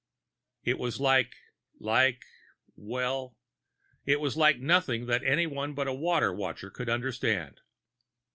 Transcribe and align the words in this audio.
It 0.63 0.79
was 0.79 0.99
like... 0.99 1.35
like... 1.79 2.25
well, 2.75 3.37
it 4.03 4.19
was 4.19 4.35
like 4.35 4.57
nothing 4.57 5.05
that 5.05 5.21
anyone 5.23 5.75
but 5.75 5.85
a 5.85 5.93
Water 5.93 6.33
Watcher 6.33 6.71
could 6.71 6.89
understand. 6.89 7.59